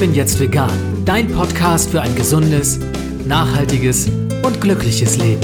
[0.00, 1.04] bin jetzt vegan.
[1.04, 2.80] Dein Podcast für ein gesundes,
[3.26, 4.08] nachhaltiges
[4.42, 5.42] und glückliches Leben.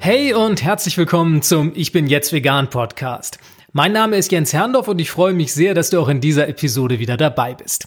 [0.00, 3.38] Hey und herzlich willkommen zum Ich bin jetzt vegan Podcast.
[3.70, 6.48] Mein Name ist Jens Herndorf und ich freue mich sehr, dass du auch in dieser
[6.48, 7.86] Episode wieder dabei bist.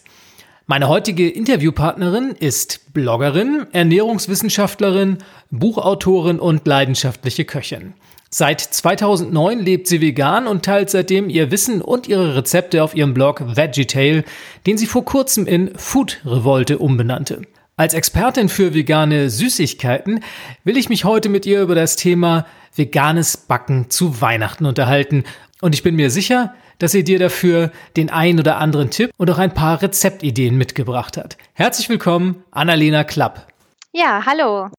[0.68, 5.18] Meine heutige Interviewpartnerin ist Bloggerin, Ernährungswissenschaftlerin,
[5.52, 7.94] Buchautorin und leidenschaftliche Köchin.
[8.32, 13.16] Seit 2009 lebt sie vegan und teilt seitdem ihr Wissen und ihre Rezepte auf ihrem
[13.16, 14.24] Blog VeggieTale,
[14.68, 17.42] den sie vor kurzem in Food Revolte umbenannte.
[17.76, 20.24] Als Expertin für vegane Süßigkeiten
[20.64, 25.24] will ich mich heute mit ihr über das Thema veganes Backen zu Weihnachten unterhalten
[25.62, 29.32] und ich bin mir sicher, dass sie dir dafür den ein oder anderen Tipp und
[29.32, 31.36] auch ein paar Rezeptideen mitgebracht hat.
[31.54, 33.48] Herzlich willkommen, Annalena Klapp.
[33.91, 34.70] Ja, hallo.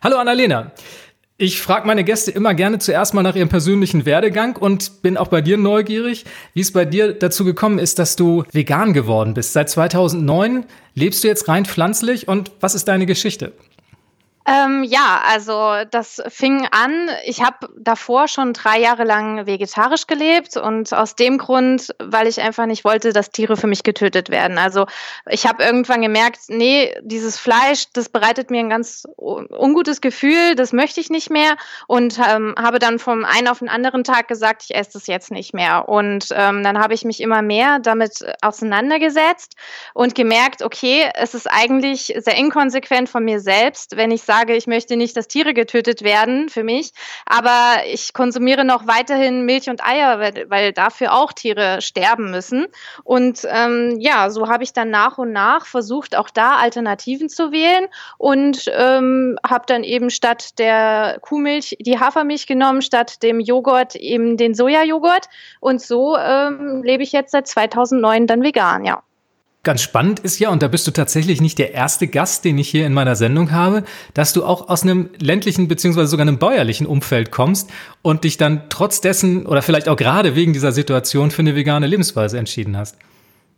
[0.00, 0.70] Hallo Annalena.
[1.42, 5.28] Ich frage meine Gäste immer gerne zuerst mal nach ihrem persönlichen Werdegang und bin auch
[5.28, 9.54] bei dir neugierig, wie es bei dir dazu gekommen ist, dass du vegan geworden bist.
[9.54, 13.54] Seit 2009 lebst du jetzt rein pflanzlich und was ist deine Geschichte?
[14.46, 17.10] Ähm, ja, also das fing an.
[17.24, 22.40] Ich habe davor schon drei Jahre lang vegetarisch gelebt und aus dem Grund, weil ich
[22.40, 24.56] einfach nicht wollte, dass Tiere für mich getötet werden.
[24.56, 24.86] Also
[25.28, 30.72] ich habe irgendwann gemerkt, nee, dieses Fleisch, das bereitet mir ein ganz ungutes Gefühl, das
[30.72, 34.64] möchte ich nicht mehr und ähm, habe dann vom einen auf den anderen Tag gesagt,
[34.64, 35.86] ich esse das jetzt nicht mehr.
[35.88, 39.54] Und ähm, dann habe ich mich immer mehr damit auseinandergesetzt
[39.92, 44.68] und gemerkt, okay, es ist eigentlich sehr inkonsequent von mir selbst, wenn ich sage, ich
[44.68, 46.92] möchte nicht, dass Tiere getötet werden für mich,
[47.26, 52.66] aber ich konsumiere noch weiterhin Milch und Eier, weil, weil dafür auch Tiere sterben müssen.
[53.02, 57.50] Und ähm, ja, so habe ich dann nach und nach versucht, auch da Alternativen zu
[57.50, 63.96] wählen und ähm, habe dann eben statt der Kuhmilch die Hafermilch genommen, statt dem Joghurt
[63.96, 65.26] eben den Sojajoghurt.
[65.58, 69.02] Und so ähm, lebe ich jetzt seit 2009 dann vegan, ja.
[69.62, 72.70] Ganz spannend ist ja, und da bist du tatsächlich nicht der erste Gast, den ich
[72.70, 73.84] hier in meiner Sendung habe,
[74.14, 77.68] dass du auch aus einem ländlichen beziehungsweise sogar einem bäuerlichen Umfeld kommst
[78.00, 81.86] und dich dann trotz dessen oder vielleicht auch gerade wegen dieser Situation für eine vegane
[81.86, 82.96] Lebensweise entschieden hast.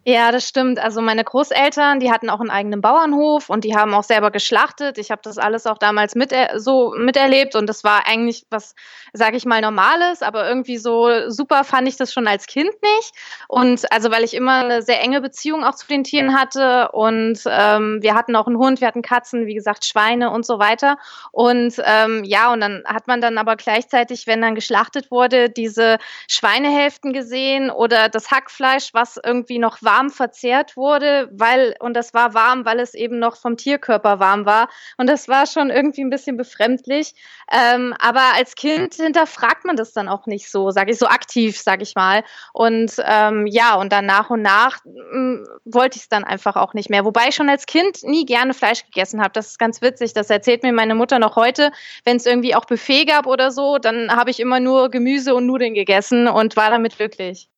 [0.05, 0.81] Ja, das stimmt.
[0.81, 4.99] Also meine Großeltern, die hatten auch einen eigenen Bauernhof und die haben auch selber geschlachtet.
[4.99, 8.75] Ich habe das alles auch damals mit so miterlebt und das war eigentlich was,
[9.13, 13.13] sage ich mal, normales, aber irgendwie so super fand ich das schon als Kind nicht.
[13.47, 17.39] Und also weil ich immer eine sehr enge Beziehung auch zu den Tieren hatte und
[17.47, 20.97] ähm, wir hatten auch einen Hund, wir hatten Katzen, wie gesagt Schweine und so weiter.
[21.31, 25.99] Und ähm, ja, und dann hat man dann aber gleichzeitig, wenn dann geschlachtet wurde, diese
[26.27, 32.15] Schweinehälften gesehen oder das Hackfleisch, was irgendwie noch war warm verzehrt wurde, weil, und das
[32.15, 34.69] war warm, weil es eben noch vom Tierkörper warm war.
[34.97, 37.15] Und das war schon irgendwie ein bisschen befremdlich.
[37.53, 41.59] Ähm, aber als Kind hinterfragt man das dann auch nicht so, sage ich, so aktiv,
[41.59, 42.25] sage ich mal.
[42.55, 46.57] Und ähm, ja, und dann nach und nach mh, mm, wollte ich es dann einfach
[46.57, 47.05] auch nicht mehr.
[47.05, 49.33] Wobei ich schon als Kind nie gerne Fleisch gegessen habe.
[49.35, 50.15] Das ist ganz witzig.
[50.15, 51.71] Das erzählt mir meine Mutter noch heute.
[52.05, 55.47] Wenn es irgendwie auch Buffet gab oder so, dann habe ich immer nur Gemüse und
[55.47, 57.49] Nudeln gegessen und war damit glücklich.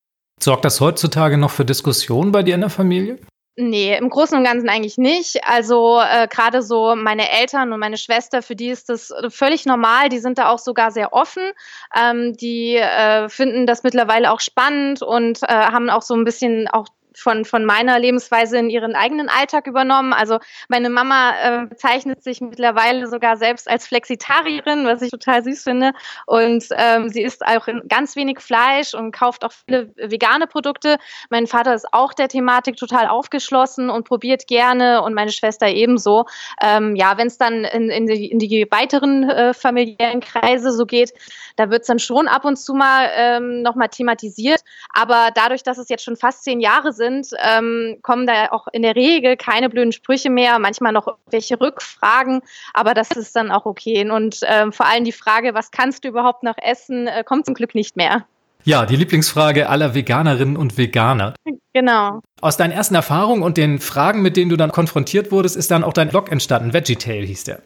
[0.41, 3.19] Sorgt das heutzutage noch für Diskussionen bei dir in der Familie?
[3.57, 5.45] Nee, im Großen und Ganzen eigentlich nicht.
[5.45, 10.09] Also äh, gerade so meine Eltern und meine Schwester, für die ist das völlig normal.
[10.09, 11.53] Die sind da auch sogar sehr offen.
[11.97, 16.67] Ähm, die äh, finden das mittlerweile auch spannend und äh, haben auch so ein bisschen
[16.67, 20.13] auch von, von meiner Lebensweise in ihren eigenen Alltag übernommen.
[20.13, 20.39] Also
[20.69, 25.93] meine Mama äh, bezeichnet sich mittlerweile sogar selbst als Flexitarierin, was ich total süß finde.
[26.27, 30.99] Und ähm, sie isst auch ganz wenig Fleisch und kauft auch viele vegane Produkte.
[31.31, 36.27] Mein Vater ist auch der Thematik total aufgeschlossen und probiert gerne und meine Schwester ebenso.
[36.63, 40.87] Ähm, ja, wenn es dann in, in, die, in die weiteren äh, familiären Kreise so
[40.87, 41.13] geht,
[41.57, 44.61] da wird es dann schon ab und zu mal ähm, nochmal thematisiert.
[44.93, 48.67] Aber dadurch, dass es jetzt schon fast zehn Jahre sind, sind, ähm, kommen da auch
[48.73, 52.41] in der Regel keine blöden Sprüche mehr, manchmal noch welche Rückfragen,
[52.73, 54.09] aber das ist dann auch okay.
[54.11, 57.55] Und ähm, vor allem die Frage, was kannst du überhaupt noch essen, äh, kommt zum
[57.55, 58.25] Glück nicht mehr.
[58.67, 61.35] Ja, die Lieblingsfrage aller Veganerinnen und Veganer.
[61.75, 62.21] Genau.
[62.41, 65.85] Aus deinen ersten Erfahrungen und den Fragen, mit denen du dann konfrontiert wurdest, ist dann
[65.85, 66.73] auch dein Blog entstanden.
[66.73, 67.61] VeggieTale hieß der.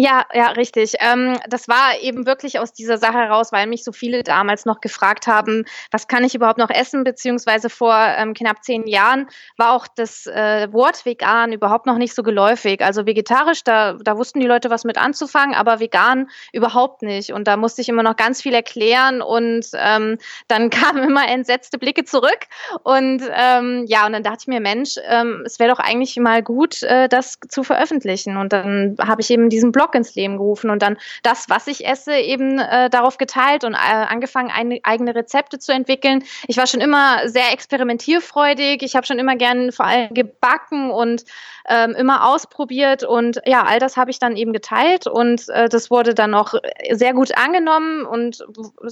[0.00, 0.94] Ja, ja, richtig.
[1.00, 4.80] Ähm, das war eben wirklich aus dieser Sache heraus, weil mich so viele damals noch
[4.80, 9.72] gefragt haben, was kann ich überhaupt noch essen, beziehungsweise vor ähm, knapp zehn Jahren war
[9.72, 12.80] auch das äh, Wort vegan überhaupt noch nicht so geläufig.
[12.80, 17.32] Also vegetarisch, da, da wussten die Leute was mit anzufangen, aber vegan überhaupt nicht.
[17.32, 21.76] Und da musste ich immer noch ganz viel erklären und ähm, dann kamen immer entsetzte
[21.76, 22.46] Blicke zurück.
[22.84, 26.40] Und ähm, ja, und dann dachte ich mir, Mensch, ähm, es wäre doch eigentlich mal
[26.40, 28.36] gut, äh, das zu veröffentlichen.
[28.36, 31.66] Und dann habe ich eben diesen Blog Blog ins Leben gerufen und dann das, was
[31.66, 36.24] ich esse, eben äh, darauf geteilt und äh, angefangen, eine, eigene Rezepte zu entwickeln.
[36.46, 38.82] Ich war schon immer sehr experimentierfreudig.
[38.82, 41.24] Ich habe schon immer gern vor allem gebacken und
[41.68, 45.90] ähm, immer ausprobiert und ja, all das habe ich dann eben geteilt und äh, das
[45.90, 46.54] wurde dann auch
[46.90, 48.44] sehr gut angenommen und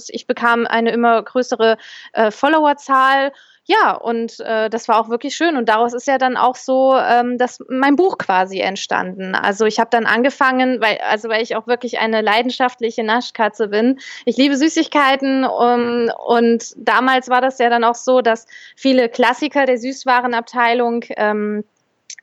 [0.09, 1.77] ich bekam eine immer größere
[2.13, 3.31] äh, Followerzahl
[3.69, 5.57] ja, und äh, das war auch wirklich schön.
[5.57, 9.35] Und daraus ist ja dann auch so ähm, dass mein Buch quasi entstanden.
[9.35, 13.99] Also ich habe dann angefangen, weil, also weil ich auch wirklich eine leidenschaftliche Naschkatze bin.
[14.23, 18.47] Ich liebe Süßigkeiten um, und damals war das ja dann auch so, dass
[18.77, 21.65] viele Klassiker der Süßwarenabteilung ähm,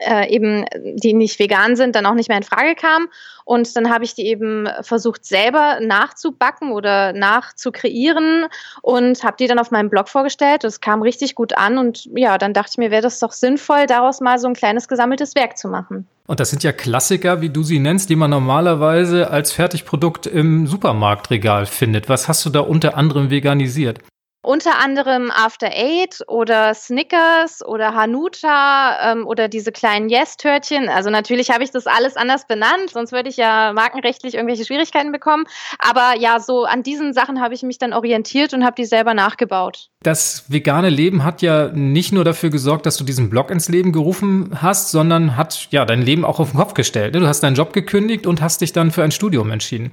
[0.00, 3.08] äh, eben, die nicht vegan sind, dann auch nicht mehr in Frage kamen.
[3.44, 8.46] Und dann habe ich die eben versucht, selber nachzubacken oder nachzukreieren
[8.82, 10.64] und habe die dann auf meinem Blog vorgestellt.
[10.64, 13.86] Das kam richtig gut an und ja, dann dachte ich mir, wäre das doch sinnvoll,
[13.86, 16.08] daraus mal so ein kleines gesammeltes Werk zu machen.
[16.26, 20.66] Und das sind ja Klassiker, wie du sie nennst, die man normalerweise als Fertigprodukt im
[20.66, 22.08] Supermarktregal findet.
[22.08, 23.98] Was hast du da unter anderem veganisiert?
[24.44, 30.90] Unter anderem After Eight oder Snickers oder Hanuta ähm, oder diese kleinen Yes-Törtchen.
[30.90, 35.12] Also natürlich habe ich das alles anders benannt, sonst würde ich ja markenrechtlich irgendwelche Schwierigkeiten
[35.12, 35.46] bekommen.
[35.78, 39.14] Aber ja, so an diesen Sachen habe ich mich dann orientiert und habe die selber
[39.14, 39.88] nachgebaut.
[40.02, 43.92] Das vegane Leben hat ja nicht nur dafür gesorgt, dass du diesen Blog ins Leben
[43.92, 47.14] gerufen hast, sondern hat ja dein Leben auch auf den Kopf gestellt.
[47.14, 47.20] Ne?
[47.20, 49.92] Du hast deinen Job gekündigt und hast dich dann für ein Studium entschieden.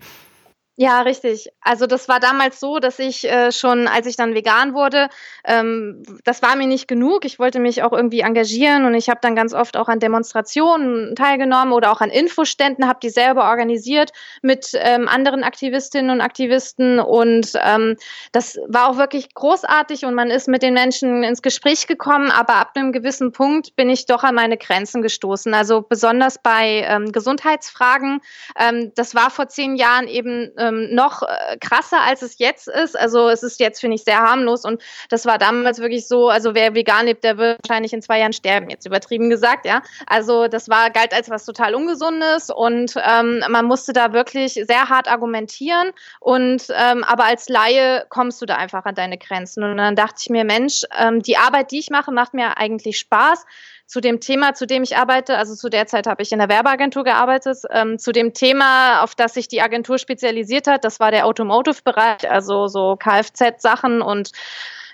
[0.78, 1.50] Ja, richtig.
[1.60, 5.10] Also das war damals so, dass ich äh, schon, als ich dann vegan wurde,
[5.46, 7.26] ähm, das war mir nicht genug.
[7.26, 11.14] Ich wollte mich auch irgendwie engagieren und ich habe dann ganz oft auch an Demonstrationen
[11.16, 17.00] teilgenommen oder auch an Infoständen, habe die selber organisiert mit ähm, anderen Aktivistinnen und Aktivisten
[17.00, 17.98] und ähm,
[18.32, 22.56] das war auch wirklich großartig und man ist mit den Menschen ins Gespräch gekommen, aber
[22.56, 25.54] ab einem gewissen Punkt bin ich doch an meine Grenzen gestoßen.
[25.54, 28.22] Also besonders bei ähm, Gesundheitsfragen.
[28.58, 32.98] Ähm, das war vor zehn Jahren eben ähm, noch äh, krasser, als es jetzt ist.
[32.98, 34.66] Also es ist jetzt, finde ich, sehr harmlos.
[34.66, 38.20] Und das war damals wirklich so, also wer vegan lebt, der wird wahrscheinlich in zwei
[38.20, 39.82] Jahren sterben, jetzt übertrieben gesagt, ja.
[40.08, 42.50] Also das war, galt als was total Ungesundes.
[42.50, 45.92] Und ähm, man musste da wirklich sehr hart argumentieren.
[46.20, 49.64] Und ähm, aber als Laie kommst du da einfach an deine Grenzen.
[49.64, 52.98] Und dann dachte ich mir, Mensch, ähm, die Arbeit, die ich mache, macht mir eigentlich
[52.98, 53.46] Spaß
[53.92, 56.48] zu dem Thema, zu dem ich arbeite, also zu der Zeit habe ich in der
[56.48, 61.12] Werbeagentur gearbeitet, ähm, zu dem Thema, auf das sich die Agentur spezialisiert hat, das war
[61.12, 64.32] der Automotive-Bereich, also so Kfz-Sachen und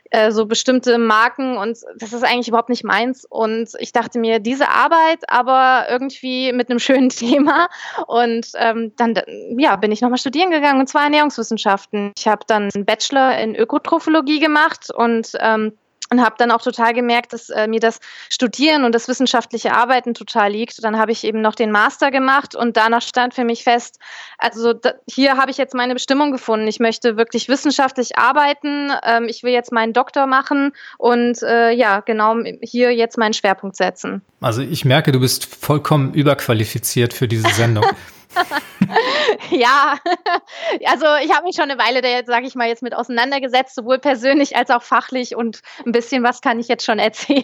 [0.09, 3.23] äh, so bestimmte Marken und das ist eigentlich überhaupt nicht meins.
[3.23, 7.67] Und ich dachte mir, diese Arbeit, aber irgendwie mit einem schönen Thema.
[8.07, 9.13] Und ähm, dann
[9.59, 12.13] ja, bin ich nochmal studieren gegangen und zwar Ernährungswissenschaften.
[12.17, 15.73] Ich habe dann einen Bachelor in Ökotrophologie gemacht und ähm,
[16.09, 17.99] und habe dann auch total gemerkt, dass äh, mir das
[18.29, 20.83] Studieren und das wissenschaftliche Arbeiten total liegt.
[20.83, 23.99] Dann habe ich eben noch den Master gemacht und danach stand für mich fest,
[24.37, 26.67] also da, hier habe ich jetzt meine Bestimmung gefunden.
[26.67, 28.91] Ich möchte wirklich wissenschaftlich arbeiten.
[29.03, 33.75] Ähm, ich will jetzt meinen Doktor machen und äh, ja, genau hier jetzt meinen Schwerpunkt
[33.75, 34.21] setzen.
[34.41, 37.85] Also ich merke, du bist vollkommen überqualifiziert für diese Sendung.
[39.51, 39.95] ja,
[40.85, 43.99] also ich habe mich schon eine Weile da sage ich mal, jetzt mit auseinandergesetzt, sowohl
[43.99, 47.43] persönlich als auch fachlich und ein bisschen was kann ich jetzt schon erzählen.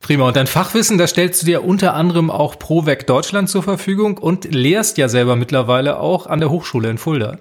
[0.00, 0.28] Prima.
[0.28, 4.52] Und dein Fachwissen, da stellst du dir unter anderem auch ProVec Deutschland zur Verfügung und
[4.52, 7.38] lehrst ja selber mittlerweile auch an der Hochschule in Fulda.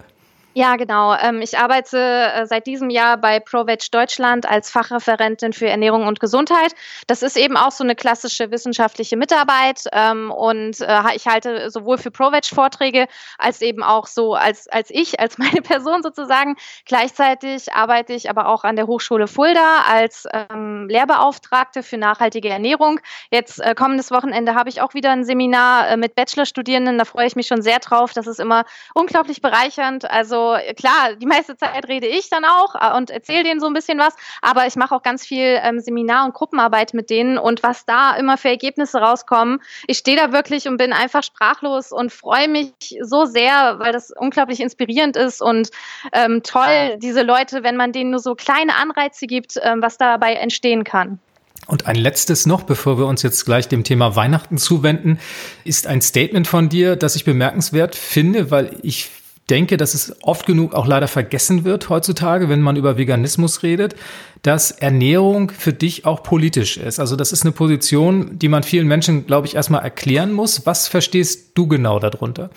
[0.57, 1.13] Ja, genau.
[1.13, 6.19] Ähm, ich arbeite äh, seit diesem Jahr bei ProVeg Deutschland als Fachreferentin für Ernährung und
[6.19, 6.73] Gesundheit.
[7.05, 11.99] Das ist eben auch so eine klassische wissenschaftliche Mitarbeit ähm, und äh, ich halte sowohl
[11.99, 13.05] für ProVeg Vorträge
[13.37, 16.55] als eben auch so als, als ich, als meine Person sozusagen.
[16.85, 22.99] Gleichzeitig arbeite ich aber auch an der Hochschule Fulda als ähm, Lehrbeauftragte für nachhaltige Ernährung.
[23.29, 26.97] Jetzt äh, kommendes Wochenende habe ich auch wieder ein Seminar mit Bachelorstudierenden.
[26.97, 28.13] Da freue ich mich schon sehr drauf.
[28.13, 30.09] Das ist immer unglaublich bereichernd.
[30.09, 33.73] Also klar, die meiste Zeit rede ich dann auch äh, und erzähle denen so ein
[33.73, 37.63] bisschen was, aber ich mache auch ganz viel ähm, Seminar- und Gruppenarbeit mit denen und
[37.63, 39.59] was da immer für Ergebnisse rauskommen.
[39.87, 44.11] Ich stehe da wirklich und bin einfach sprachlos und freue mich so sehr, weil das
[44.11, 45.69] unglaublich inspirierend ist und
[46.13, 50.33] ähm, toll, diese Leute, wenn man denen nur so kleine Anreize gibt, ähm, was dabei
[50.35, 51.19] entstehen kann.
[51.67, 55.19] Und ein letztes noch, bevor wir uns jetzt gleich dem Thema Weihnachten zuwenden,
[55.65, 59.09] ist ein Statement von dir, das ich bemerkenswert finde, weil ich
[59.49, 63.95] denke, dass es oft genug auch leider vergessen wird heutzutage, wenn man über Veganismus redet,
[64.41, 66.99] dass Ernährung für dich auch politisch ist.
[66.99, 70.65] Also das ist eine Position, die man vielen Menschen, glaube ich, erstmal erklären muss.
[70.65, 72.49] Was verstehst du genau darunter?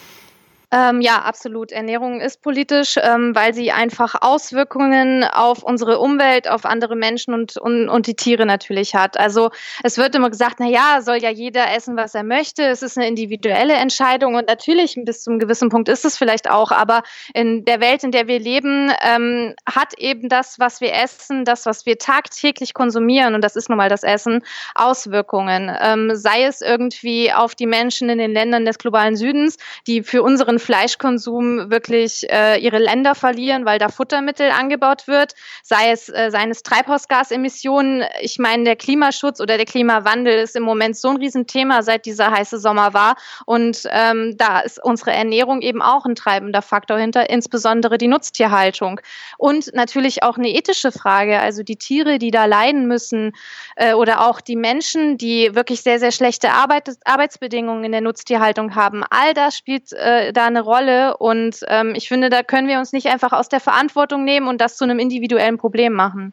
[0.73, 1.73] Ähm, ja, absolut.
[1.73, 7.57] Ernährung ist politisch, ähm, weil sie einfach Auswirkungen auf unsere Umwelt, auf andere Menschen und,
[7.57, 9.19] und, und die Tiere natürlich hat.
[9.19, 9.51] Also
[9.83, 12.63] es wird immer gesagt, na ja, soll ja jeder essen, was er möchte.
[12.63, 16.71] Es ist eine individuelle Entscheidung und natürlich bis zum gewissen Punkt ist es vielleicht auch,
[16.71, 17.03] aber
[17.35, 21.67] in der Welt, in der wir leben, ähm, hat eben das, was wir essen, das,
[21.67, 24.45] was wir tagtäglich konsumieren, und das ist nun mal das Essen,
[24.77, 25.77] Auswirkungen.
[25.83, 29.57] Ähm, sei es irgendwie auf die Menschen in den Ländern des globalen Südens,
[29.89, 35.91] die für unseren Fleischkonsum wirklich äh, ihre Länder verlieren, weil da Futtermittel angebaut wird, sei
[35.91, 38.05] es äh, seines Treibhausgasemissionen.
[38.21, 42.31] Ich meine, der Klimaschutz oder der Klimawandel ist im Moment so ein Riesenthema, seit dieser
[42.31, 43.17] heiße Sommer war.
[43.47, 49.01] Und ähm, da ist unsere Ernährung eben auch ein treibender Faktor hinter, insbesondere die Nutztierhaltung.
[49.39, 53.33] Und natürlich auch eine ethische Frage, also die Tiere, die da leiden müssen
[53.77, 58.75] äh, oder auch die Menschen, die wirklich sehr, sehr schlechte Arbeit, Arbeitsbedingungen in der Nutztierhaltung
[58.75, 59.03] haben.
[59.09, 62.93] All das spielt äh, da eine Rolle und ähm, ich finde, da können wir uns
[62.93, 66.33] nicht einfach aus der Verantwortung nehmen und das zu einem individuellen Problem machen.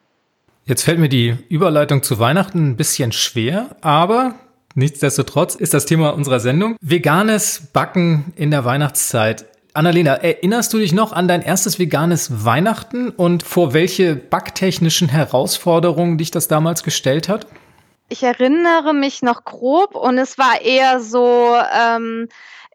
[0.64, 4.34] Jetzt fällt mir die Überleitung zu Weihnachten ein bisschen schwer, aber
[4.74, 6.76] nichtsdestotrotz ist das Thema unserer Sendung.
[6.82, 9.46] Veganes Backen in der Weihnachtszeit.
[9.72, 16.18] Annalena, erinnerst du dich noch an dein erstes veganes Weihnachten und vor welche backtechnischen Herausforderungen
[16.18, 17.46] dich das damals gestellt hat?
[18.10, 22.28] Ich erinnere mich noch grob und es war eher so, ähm,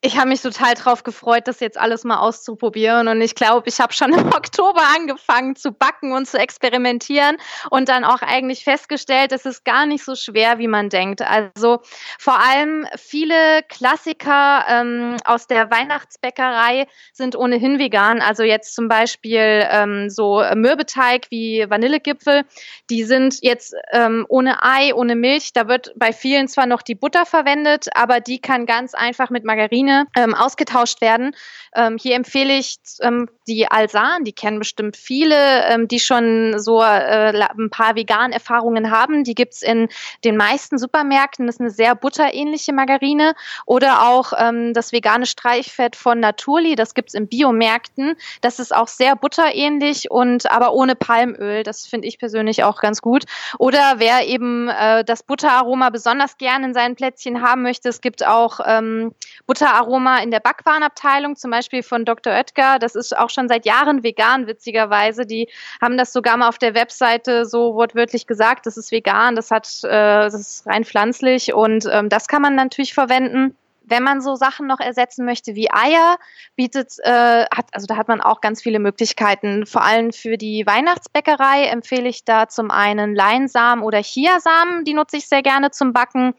[0.05, 3.07] ich habe mich total drauf gefreut, das jetzt alles mal auszuprobieren.
[3.07, 7.38] Und ich glaube, ich habe schon im Oktober angefangen zu backen und zu experimentieren
[7.69, 11.22] und dann auch eigentlich festgestellt, es ist gar nicht so schwer, wie man denkt.
[11.22, 11.79] Also
[12.19, 18.22] vor allem viele Klassiker ähm, aus der Weihnachtsbäckerei sind ohnehin vegan.
[18.22, 22.43] Also jetzt zum Beispiel ähm, so Mürbeteig wie Vanillegipfel,
[22.89, 25.53] die sind jetzt ähm, ohne Ei, ohne Milch.
[25.53, 29.45] Da wird bei vielen zwar noch die Butter verwendet, aber die kann ganz einfach mit
[29.45, 31.35] Margarine Vitamine ähm, ausgetauscht werden.
[31.75, 36.81] Ähm, hier empfehle ich ähm, die Alsan, die kennen bestimmt viele, ähm, die schon so
[36.81, 39.23] äh, ein paar Vegan-Erfahrungen haben.
[39.23, 39.89] Die gibt es in
[40.23, 41.47] den meisten Supermärkten.
[41.47, 43.33] Das ist eine sehr butterähnliche Margarine.
[43.65, 48.15] Oder auch ähm, das vegane Streichfett von Naturli, das gibt es in Biomärkten.
[48.41, 51.63] Das ist auch sehr butterähnlich und aber ohne Palmöl.
[51.63, 53.23] Das finde ich persönlich auch ganz gut.
[53.57, 58.25] Oder wer eben äh, das Butteraroma besonders gerne in seinen Plätzchen haben möchte, es gibt
[58.25, 59.13] auch ähm,
[59.47, 62.33] Butteraroma Aroma in der Backwarenabteilung, zum Beispiel von Dr.
[62.33, 62.79] Oetker.
[62.79, 65.25] Das ist auch schon seit Jahren vegan, witzigerweise.
[65.25, 65.49] Die
[65.81, 69.67] haben das sogar mal auf der Webseite so wortwörtlich gesagt, das ist vegan, das hat,
[69.83, 73.55] äh, das ist rein pflanzlich und ähm, das kann man natürlich verwenden
[73.93, 76.17] wenn man so Sachen noch ersetzen möchte wie Eier,
[76.55, 79.67] bietet, äh, hat, also da hat man auch ganz viele Möglichkeiten.
[79.67, 85.17] Vor allem für die Weihnachtsbäckerei empfehle ich da zum einen Leinsamen oder Chiasamen, die nutze
[85.17, 86.33] ich sehr gerne zum Backen.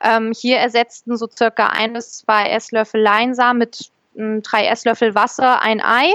[0.00, 5.60] Ähm, hier ersetzten so circa ein bis zwei Esslöffel Leinsamen mit hm, drei Esslöffel Wasser
[5.60, 6.14] ein Ei.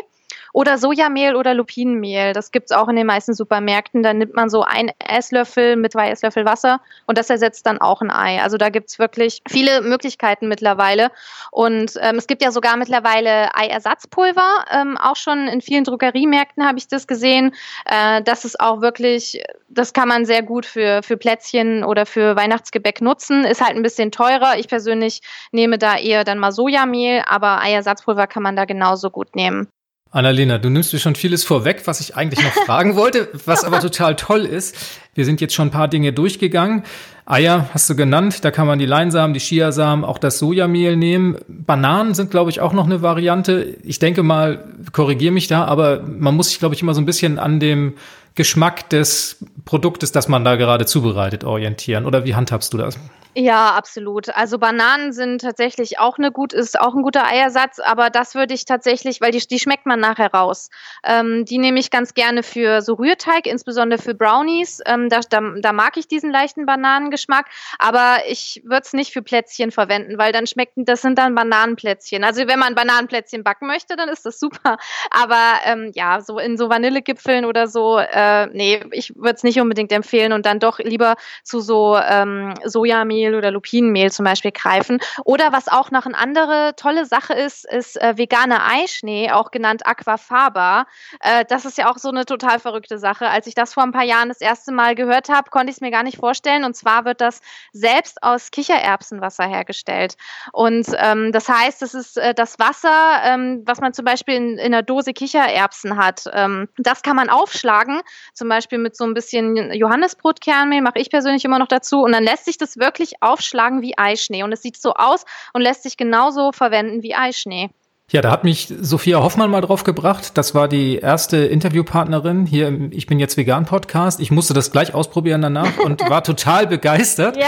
[0.53, 2.33] Oder Sojamehl oder Lupinenmehl.
[2.33, 4.03] Das gibt es auch in den meisten Supermärkten.
[4.03, 8.01] Da nimmt man so ein Esslöffel mit zwei Esslöffel Wasser und das ersetzt dann auch
[8.01, 8.41] ein Ei.
[8.41, 11.11] Also da gibt es wirklich viele Möglichkeiten mittlerweile.
[11.51, 14.65] Und ähm, es gibt ja sogar mittlerweile Eiersatzpulver.
[14.71, 17.53] Ähm, auch schon in vielen Drogeriemärkten habe ich das gesehen.
[17.85, 22.35] Äh, das ist auch wirklich, das kann man sehr gut für, für Plätzchen oder für
[22.35, 23.43] Weihnachtsgebäck nutzen.
[23.45, 24.57] Ist halt ein bisschen teurer.
[24.57, 29.35] Ich persönlich nehme da eher dann mal Sojamehl, aber Eiersatzpulver kann man da genauso gut
[29.35, 29.67] nehmen.
[30.11, 33.79] Annalena, du nimmst mir schon vieles vorweg, was ich eigentlich noch fragen wollte, was aber
[33.79, 34.75] total toll ist.
[35.13, 36.83] Wir sind jetzt schon ein paar Dinge durchgegangen.
[37.27, 41.37] Eier hast du genannt, da kann man die Leinsamen, die Chiasamen, auch das Sojamehl nehmen.
[41.47, 43.77] Bananen sind, glaube ich, auch noch eine Variante.
[43.83, 47.05] Ich denke mal, korrigiere mich da, aber man muss sich, glaube ich, immer so ein
[47.05, 47.93] bisschen an dem
[48.33, 52.05] Geschmack des Produktes, das man da gerade zubereitet, orientieren.
[52.05, 52.97] Oder wie handhabst du das?
[53.35, 54.29] Ja, absolut.
[54.35, 58.55] Also Bananen sind tatsächlich auch eine gut, ist auch ein guter Eiersatz, aber das würde
[58.55, 60.69] ich tatsächlich, weil die, die schmeckt man nachher raus.
[61.03, 64.81] Ähm, die nehme ich ganz gerne für so Rührteig, insbesondere für Brownies.
[64.87, 67.45] Ähm, da, da, da mag ich diesen leichten Bananengeschmack,
[67.77, 72.23] aber ich würde es nicht für Plätzchen verwenden, weil dann schmecken, das sind dann Bananenplätzchen.
[72.23, 74.77] Also wenn man Bananenplätzchen backen möchte, dann ist das super.
[75.11, 79.61] Aber ähm, ja, so in so Vanillegipfeln oder so, äh, nee, ich würde es nicht
[79.61, 84.51] unbedingt empfehlen und dann doch lieber zu so ähm, Sojamehl Sojamenmehl oder Lupinenmehl zum Beispiel
[84.51, 84.99] greifen.
[85.25, 89.85] Oder was auch noch eine andere tolle Sache ist, ist äh, veganer Eischnee, auch genannt
[89.85, 90.85] Aquafaba.
[91.21, 93.27] Äh, das ist ja auch so eine total verrückte Sache.
[93.27, 95.81] Als ich das vor ein paar Jahren das erste Mal gehört habe, konnte ich es
[95.81, 96.63] mir gar nicht vorstellen.
[96.63, 97.41] Und zwar wird das
[97.73, 100.15] selbst aus Kichererbsenwasser hergestellt.
[100.51, 104.57] Und ähm, das heißt, es ist äh, das Wasser, ähm, was man zum Beispiel in,
[104.57, 106.23] in einer Dose Kichererbsen hat.
[106.33, 108.01] Ähm, das kann man aufschlagen,
[108.33, 112.01] zum Beispiel mit so ein bisschen Johannesbrotkernmehl, mache ich persönlich immer noch dazu.
[112.01, 114.43] Und dann lässt sich das wirklich aufschlagen wie Eischnee.
[114.43, 117.69] Und es sieht so aus und lässt sich genauso verwenden wie Eischnee.
[118.11, 120.31] Ja, da hat mich Sophia Hoffmann mal drauf gebracht.
[120.35, 124.19] Das war die erste Interviewpartnerin hier im Ich bin jetzt vegan Podcast.
[124.19, 127.37] Ich musste das gleich ausprobieren danach und war total begeistert.
[127.37, 127.45] Ja.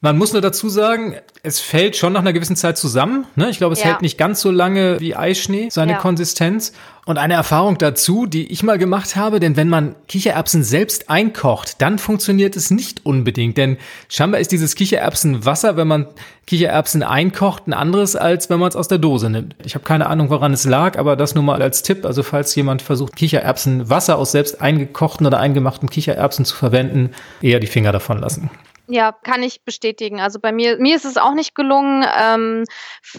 [0.00, 3.26] Man muss nur dazu sagen, es fällt schon nach einer gewissen Zeit zusammen.
[3.36, 3.48] Ne?
[3.50, 3.86] Ich glaube, es Ja.
[3.86, 5.98] hält nicht ganz so lange wie Eischnee, seine Ja.
[5.98, 6.72] Konsistenz.
[7.06, 11.82] Und eine Erfahrung dazu, die ich mal gemacht habe, denn wenn man Kichererbsen selbst einkocht,
[11.82, 13.58] dann funktioniert es nicht unbedingt.
[13.58, 13.76] Denn
[14.08, 16.06] scheinbar ist dieses Kichererbsenwasser, wenn man
[16.46, 19.54] Kichererbsen einkocht, ein anderes, als wenn man es aus der Dose nimmt.
[19.64, 22.06] Ich habe keine Ahnung, woran es lag, aber das nur mal als Tipp.
[22.06, 27.10] Also falls jemand versucht, Kichererbsenwasser aus selbst eingekochten oder eingemachten Kichererbsen zu verwenden,
[27.42, 28.50] eher die Finger davon lassen.
[28.86, 30.20] Ja, kann ich bestätigen.
[30.20, 32.04] Also bei mir, mir ist es auch nicht gelungen.
[32.20, 32.64] Ähm,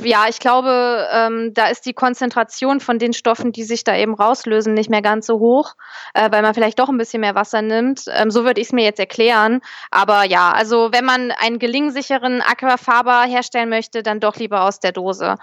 [0.03, 4.13] ja, ich glaube, ähm, da ist die Konzentration von den Stoffen, die sich da eben
[4.13, 5.73] rauslösen, nicht mehr ganz so hoch,
[6.13, 8.05] äh, weil man vielleicht doch ein bisschen mehr Wasser nimmt.
[8.09, 9.61] Ähm, so würde ich es mir jetzt erklären.
[9.89, 14.91] Aber ja, also wenn man einen gelingsicheren Aquafaber herstellen möchte, dann doch lieber aus der
[14.91, 15.35] Dose.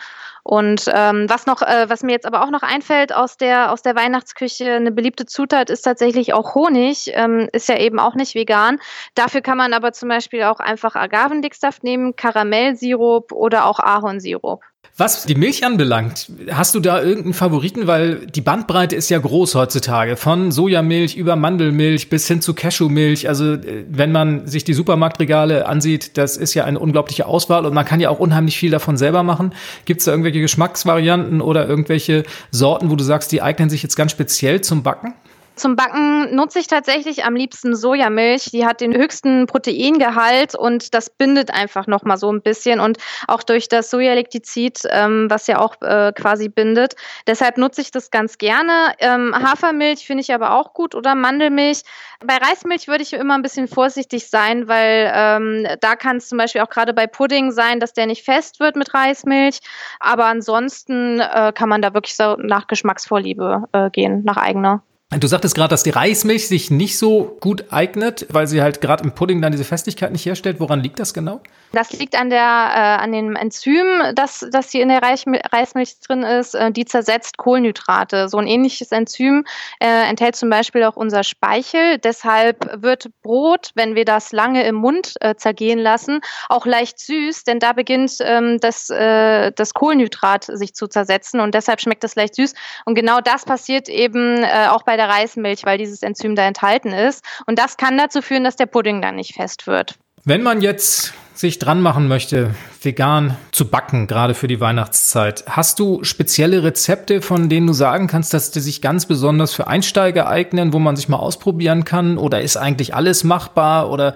[0.45, 3.83] Und ähm, was noch, äh, was mir jetzt aber auch noch einfällt aus der aus
[3.83, 7.13] der Weihnachtsküche, eine beliebte Zutat ist tatsächlich auch Honig.
[7.15, 8.81] Ähm, ist ja eben auch nicht vegan.
[9.15, 14.63] Dafür kann man aber zum Beispiel auch einfach Agavendicksaft nehmen, Karamellsirup oder auch Ahornsirup.
[14.99, 17.87] Was die Milch anbelangt, hast du da irgendeinen Favoriten?
[17.87, 20.19] Weil die Bandbreite ist ja groß heutzutage.
[20.19, 23.27] Von Sojamilch über Mandelmilch bis hin zu Cashewmilch.
[23.27, 27.73] Also äh, wenn man sich die Supermarktregale ansieht, das ist ja eine unglaubliche Auswahl und
[27.73, 29.55] man kann ja auch unheimlich viel davon selber machen.
[29.87, 33.97] Gibt es da irgendwelche Geschmacksvarianten oder irgendwelche Sorten, wo du sagst, die eignen sich jetzt
[33.97, 35.15] ganz speziell zum Backen?
[35.55, 38.51] Zum Backen nutze ich tatsächlich am liebsten Sojamilch.
[38.53, 42.97] Die hat den höchsten Proteingehalt und das bindet einfach noch mal so ein bisschen und
[43.29, 46.95] auch durch das Sojalektizid, ähm, was ja auch äh, quasi bindet.
[47.27, 48.95] Deshalb nutze ich das ganz gerne.
[48.99, 51.83] Ähm, Hafermilch finde ich aber auch gut oder Mandelmilch.
[52.25, 56.39] Bei Reismilch würde ich immer ein bisschen vorsichtig sein, weil ähm, da kann es zum
[56.39, 59.59] Beispiel auch gerade bei Pudding sein, dass der nicht fest wird mit Reismilch.
[60.01, 64.83] Aber ansonsten äh, kann man da wirklich so nach Geschmacksvorliebe äh, gehen, nach eigener.
[65.19, 69.05] Du sagtest gerade, dass die Reismilch sich nicht so gut eignet, weil sie halt gerade
[69.05, 70.59] im Pudding dann diese Festigkeit nicht herstellt.
[70.59, 71.41] Woran liegt das genau?
[71.73, 76.23] Das liegt an der äh, an dem Enzym, das das hier in der Reismilch, drin
[76.23, 76.55] ist.
[76.55, 78.29] Äh, die zersetzt Kohlenhydrate.
[78.29, 79.45] So ein ähnliches Enzym
[79.81, 81.99] äh, enthält zum Beispiel auch unser Speichel.
[81.99, 87.45] Deshalb wird Brot, wenn wir das lange im Mund äh, zergehen lassen, auch leicht süß,
[87.45, 92.15] denn da beginnt ähm, das äh, das Kohlenhydrat sich zu zersetzen und deshalb schmeckt es
[92.17, 92.55] leicht süß.
[92.85, 96.93] Und genau das passiert eben äh, auch bei der Reismilch, weil dieses Enzym da enthalten
[96.93, 97.25] ist.
[97.47, 99.97] Und das kann dazu führen, dass der Pudding dann nicht fest wird.
[100.25, 105.79] Wenn man jetzt sich dran machen möchte, vegan zu backen, gerade für die Weihnachtszeit, hast
[105.79, 110.29] du spezielle Rezepte, von denen du sagen kannst, dass die sich ganz besonders für Einsteiger
[110.29, 112.19] eignen, wo man sich mal ausprobieren kann?
[112.19, 113.91] Oder ist eigentlich alles machbar?
[113.91, 114.15] Oder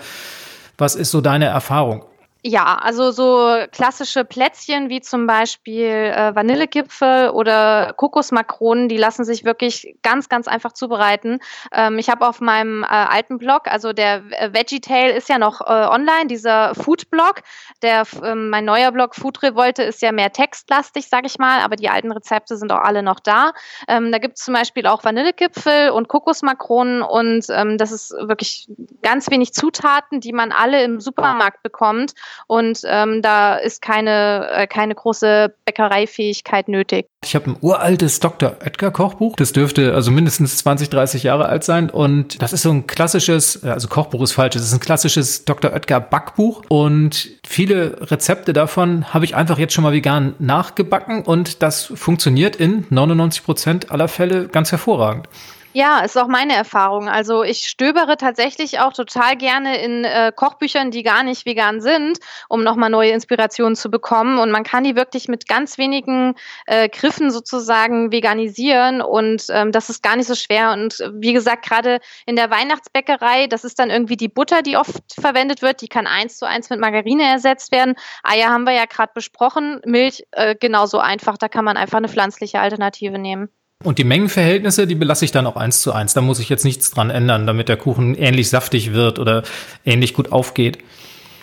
[0.78, 2.04] was ist so deine Erfahrung?
[2.48, 9.44] Ja, also so klassische Plätzchen wie zum Beispiel äh, Vanillegipfel oder Kokosmakronen, die lassen sich
[9.44, 11.40] wirklich ganz, ganz einfach zubereiten.
[11.72, 15.60] Ähm, ich habe auf meinem äh, alten Blog, also der äh, VeggieTale ist ja noch
[15.60, 17.40] äh, online, dieser Food-Blog.
[17.82, 21.74] Der, ähm, mein neuer Blog Food Revolte ist ja mehr textlastig, sag ich mal, aber
[21.74, 23.54] die alten Rezepte sind auch alle noch da.
[23.88, 28.68] Ähm, da gibt es zum Beispiel auch Vanillegipfel und Kokosmakronen und ähm, das ist wirklich
[29.02, 32.14] ganz wenig Zutaten, die man alle im Supermarkt bekommt
[32.46, 37.06] und ähm, da ist keine, äh, keine große Bäckereifähigkeit nötig.
[37.24, 38.56] Ich habe ein uraltes Dr.
[38.64, 39.34] Oetker Kochbuch.
[39.36, 41.90] Das dürfte also mindestens 20, 30 Jahre alt sein.
[41.90, 45.72] Und das ist so ein klassisches, also Kochbuch ist falsch, es ist ein klassisches Dr.
[45.72, 46.62] Oetker Backbuch.
[46.68, 51.22] Und viele Rezepte davon habe ich einfach jetzt schon mal vegan nachgebacken.
[51.22, 55.28] Und das funktioniert in 99 Prozent aller Fälle ganz hervorragend.
[55.76, 57.06] Ja, ist auch meine Erfahrung.
[57.10, 62.18] Also ich stöbere tatsächlich auch total gerne in äh, Kochbüchern, die gar nicht vegan sind,
[62.48, 64.38] um nochmal neue Inspirationen zu bekommen.
[64.38, 66.34] Und man kann die wirklich mit ganz wenigen
[66.64, 69.02] äh, Griffen sozusagen veganisieren.
[69.02, 70.72] Und ähm, das ist gar nicht so schwer.
[70.72, 75.02] Und wie gesagt, gerade in der Weihnachtsbäckerei, das ist dann irgendwie die Butter, die oft
[75.20, 75.82] verwendet wird.
[75.82, 77.96] Die kann eins zu eins mit Margarine ersetzt werden.
[78.22, 79.82] Eier haben wir ja gerade besprochen.
[79.84, 81.36] Milch äh, genauso einfach.
[81.36, 83.50] Da kann man einfach eine pflanzliche Alternative nehmen.
[83.84, 86.14] Und die Mengenverhältnisse, die belasse ich dann auch eins zu eins.
[86.14, 89.42] Da muss ich jetzt nichts dran ändern, damit der Kuchen ähnlich saftig wird oder
[89.84, 90.78] ähnlich gut aufgeht.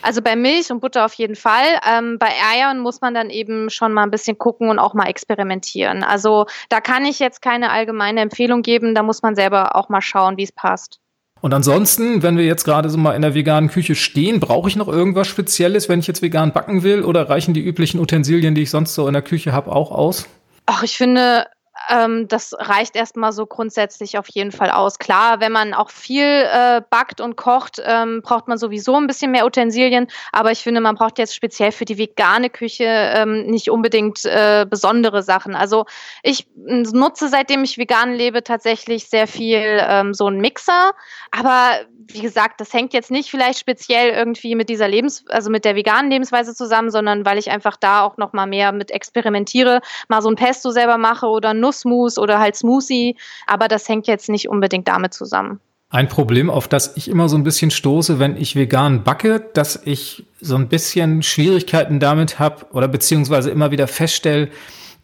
[0.01, 1.79] Also bei Milch und Butter auf jeden Fall.
[1.89, 5.07] Ähm, bei Eiern muss man dann eben schon mal ein bisschen gucken und auch mal
[5.07, 6.03] experimentieren.
[6.03, 8.95] Also da kann ich jetzt keine allgemeine Empfehlung geben.
[8.95, 10.99] Da muss man selber auch mal schauen, wie es passt.
[11.39, 14.75] Und ansonsten, wenn wir jetzt gerade so mal in der veganen Küche stehen, brauche ich
[14.75, 17.03] noch irgendwas Spezielles, wenn ich jetzt vegan backen will?
[17.03, 20.27] Oder reichen die üblichen Utensilien, die ich sonst so in der Küche habe, auch aus?
[20.65, 21.45] Ach, ich finde,
[21.89, 24.99] ähm, das reicht erstmal so grundsätzlich auf jeden Fall aus.
[24.99, 29.31] Klar, wenn man auch viel äh, backt und kocht, ähm, braucht man sowieso ein bisschen
[29.31, 30.07] mehr Utensilien.
[30.31, 34.65] Aber ich finde, man braucht jetzt speziell für die vegane Küche ähm, nicht unbedingt äh,
[34.69, 35.55] besondere Sachen.
[35.55, 35.85] Also
[36.21, 40.91] ich nutze, seitdem ich vegan lebe, tatsächlich sehr viel ähm, so einen Mixer.
[41.31, 45.65] Aber wie gesagt, das hängt jetzt nicht vielleicht speziell irgendwie mit dieser Lebens, also mit
[45.65, 49.81] der veganen Lebensweise zusammen, sondern weil ich einfach da auch noch mal mehr mit experimentiere,
[50.09, 53.15] mal so ein Pesto selber mache oder Nussmus oder halt Smoothie.
[53.47, 55.59] Aber das hängt jetzt nicht unbedingt damit zusammen.
[55.89, 59.79] Ein Problem, auf das ich immer so ein bisschen stoße, wenn ich vegan backe, dass
[59.85, 64.49] ich so ein bisschen Schwierigkeiten damit habe oder beziehungsweise immer wieder feststelle,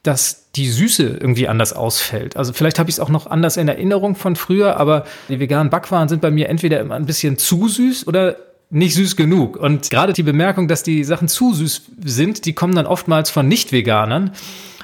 [0.02, 2.38] dass die Süße irgendwie anders ausfällt.
[2.38, 5.70] Also vielleicht habe ich es auch noch anders in Erinnerung von früher, aber die veganen
[5.70, 8.38] Backwaren sind bei mir entweder immer ein bisschen zu süß oder
[8.72, 9.58] nicht süß genug.
[9.58, 13.48] Und gerade die Bemerkung, dass die Sachen zu süß sind, die kommen dann oftmals von
[13.48, 14.32] Nicht-Veganern.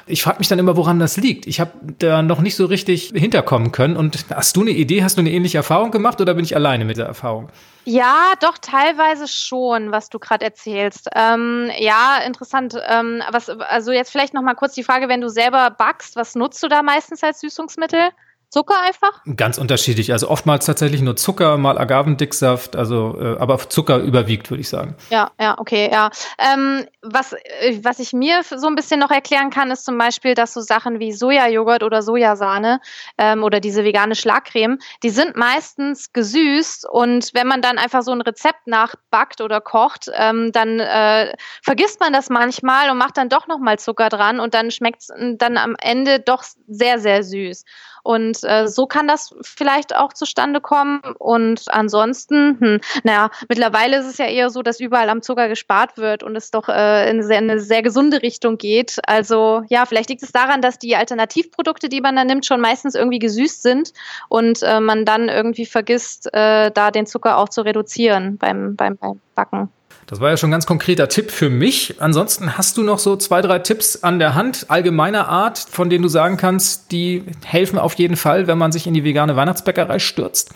[0.08, 1.46] Ich frage mich dann immer, woran das liegt.
[1.46, 3.96] Ich habe da noch nicht so richtig hinterkommen können.
[3.96, 6.84] Und hast du eine Idee, hast du eine ähnliche Erfahrung gemacht oder bin ich alleine
[6.84, 7.48] mit der Erfahrung?
[7.84, 11.08] Ja, doch, teilweise schon, was du gerade erzählst.
[11.14, 12.76] Ähm, ja, interessant.
[12.88, 16.34] Ähm, was, also jetzt vielleicht noch mal kurz die Frage, wenn du selber backst, was
[16.34, 18.10] nutzt du da meistens als Süßungsmittel?
[18.56, 19.20] Zucker einfach?
[19.36, 20.12] Ganz unterschiedlich.
[20.12, 24.96] Also oftmals tatsächlich nur Zucker, mal Agavendicksaft, also äh, aber Zucker überwiegt, würde ich sagen.
[25.10, 26.08] Ja, ja, okay, ja.
[26.38, 30.32] Ähm, was, äh, was ich mir so ein bisschen noch erklären kann, ist zum Beispiel,
[30.32, 32.80] dass so Sachen wie Sojajoghurt oder Sojasahne
[33.18, 38.12] ähm, oder diese vegane Schlagcreme, die sind meistens gesüßt und wenn man dann einfach so
[38.12, 43.28] ein Rezept nachbackt oder kocht, ähm, dann äh, vergisst man das manchmal und macht dann
[43.28, 47.62] doch nochmal Zucker dran und dann schmeckt es dann am Ende doch sehr, sehr süß.
[48.06, 51.00] Und äh, so kann das vielleicht auch zustande kommen.
[51.18, 55.96] Und ansonsten, hm, naja, mittlerweile ist es ja eher so, dass überall am Zucker gespart
[55.96, 59.00] wird und es doch äh, in sehr, eine sehr gesunde Richtung geht.
[59.08, 62.94] Also ja, vielleicht liegt es daran, dass die Alternativprodukte, die man da nimmt, schon meistens
[62.94, 63.92] irgendwie gesüßt sind
[64.28, 68.96] und äh, man dann irgendwie vergisst, äh, da den Zucker auch zu reduzieren beim, beim,
[68.96, 69.68] beim Backen.
[70.06, 71.96] Das war ja schon ein ganz konkreter Tipp für mich.
[72.00, 76.02] Ansonsten hast du noch so zwei, drei Tipps an der Hand, allgemeiner Art, von denen
[76.02, 79.98] du sagen kannst, die helfen auf jeden Fall, wenn man sich in die vegane Weihnachtsbäckerei
[79.98, 80.54] stürzt?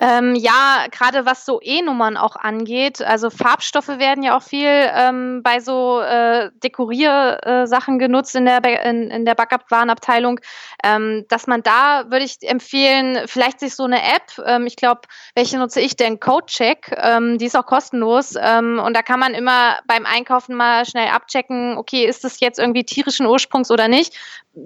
[0.00, 5.42] Ähm, ja, gerade was so E-Nummern auch angeht, also Farbstoffe werden ja auch viel ähm,
[5.44, 10.40] bei so äh, Dekoriersachen äh, genutzt in der, in, in der Backup-Warenabteilung,
[10.82, 15.02] ähm, dass man da, würde ich empfehlen, vielleicht sich so eine App, ähm, ich glaube,
[15.36, 16.18] welche nutze ich denn?
[16.18, 20.84] Codecheck, ähm, die ist auch kostenlos ähm, und da kann man immer beim Einkaufen mal
[20.86, 24.18] schnell abchecken, okay, ist das jetzt irgendwie tierischen Ursprungs oder nicht?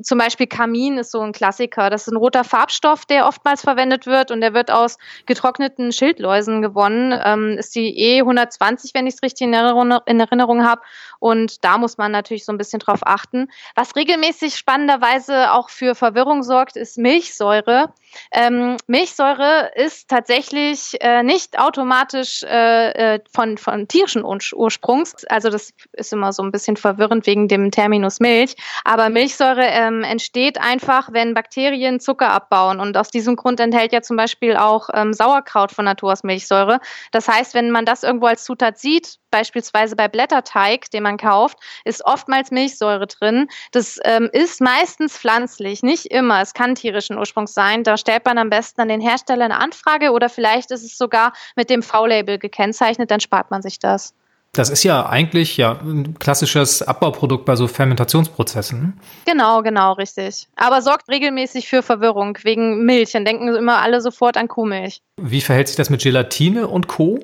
[0.03, 1.90] Zum Beispiel Kamin ist so ein Klassiker.
[1.90, 6.62] Das ist ein roter Farbstoff, der oftmals verwendet wird und der wird aus getrockneten Schildläusen
[6.62, 7.18] gewonnen.
[7.24, 10.83] Ähm, ist die E120, wenn ich es richtig in Erinnerung, in Erinnerung habe.
[11.18, 13.48] Und da muss man natürlich so ein bisschen drauf achten.
[13.74, 17.92] Was regelmäßig spannenderweise auch für Verwirrung sorgt, ist Milchsäure.
[18.33, 25.24] Ähm, Milchsäure ist tatsächlich äh, nicht automatisch äh, äh von, von tierischen Ursprungs.
[25.26, 28.54] Also das ist immer so ein bisschen verwirrend wegen dem Terminus Milch.
[28.85, 32.81] Aber Milchsäure ähm, entsteht einfach, wenn Bakterien Zucker abbauen.
[32.81, 36.81] Und aus diesem Grund enthält ja zum Beispiel auch ähm, Sauerkraut von Natur aus Milchsäure.
[37.12, 41.58] Das heißt, wenn man das irgendwo als Zutat sieht, beispielsweise bei Blätterteig, den man kauft,
[41.84, 43.48] ist oftmals Milchsäure drin.
[43.72, 46.40] Das ähm, ist meistens pflanzlich, nicht immer.
[46.40, 47.84] Es kann tierischen Ursprungs sein.
[47.84, 51.32] Da stellt man am besten an den Hersteller eine Anfrage oder vielleicht ist es sogar
[51.56, 54.14] mit dem V-Label gekennzeichnet, dann spart man sich das.
[54.52, 58.98] Das ist ja eigentlich ja ein klassisches Abbauprodukt bei so Fermentationsprozessen.
[59.26, 60.48] Genau, genau, richtig.
[60.56, 63.12] Aber sorgt regelmäßig für Verwirrung wegen Milch.
[63.12, 65.02] Dann denken immer alle sofort an Kuhmilch.
[65.16, 67.20] Wie verhält sich das mit Gelatine und Co.?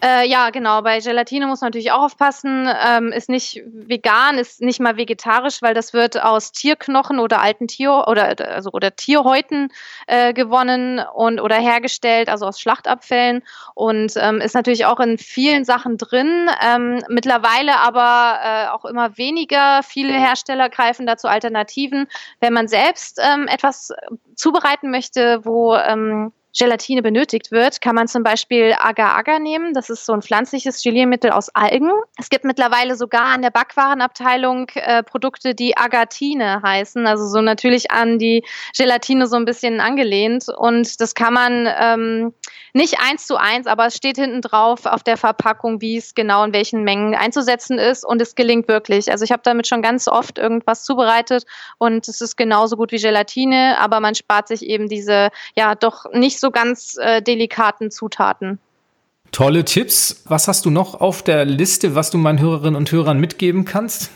[0.00, 0.82] Äh, ja, genau.
[0.82, 2.68] Bei Gelatine muss man natürlich auch aufpassen.
[2.86, 7.66] Ähm, ist nicht vegan, ist nicht mal vegetarisch, weil das wird aus Tierknochen oder alten
[7.66, 9.72] Tier oder also oder Tierhäuten
[10.06, 13.42] äh, gewonnen und oder hergestellt, also aus Schlachtabfällen
[13.74, 16.48] und ähm, ist natürlich auch in vielen Sachen drin.
[16.64, 19.82] Ähm, mittlerweile aber äh, auch immer weniger.
[19.82, 22.06] Viele Hersteller greifen dazu Alternativen.
[22.38, 23.92] Wenn man selbst ähm, etwas
[24.36, 29.74] zubereiten möchte, wo ähm, Gelatine benötigt wird, kann man zum Beispiel Agar-Agar nehmen.
[29.74, 31.90] Das ist so ein pflanzliches Geliermittel aus Algen.
[32.18, 37.90] Es gibt mittlerweile sogar an der Backwarenabteilung äh, Produkte, die Agatine heißen, also so natürlich
[37.90, 38.44] an die
[38.76, 40.46] Gelatine so ein bisschen angelehnt.
[40.56, 42.34] Und das kann man ähm,
[42.72, 46.44] nicht eins zu eins, aber es steht hinten drauf auf der Verpackung, wie es genau
[46.44, 48.04] in welchen Mengen einzusetzen ist.
[48.04, 49.10] Und es gelingt wirklich.
[49.10, 51.44] Also ich habe damit schon ganz oft irgendwas zubereitet
[51.78, 56.06] und es ist genauso gut wie Gelatine, aber man spart sich eben diese ja doch
[56.12, 58.58] nicht so ganz äh, delikaten Zutaten.
[59.32, 60.22] Tolle Tipps.
[60.26, 64.10] Was hast du noch auf der Liste, was du meinen Hörerinnen und Hörern mitgeben kannst?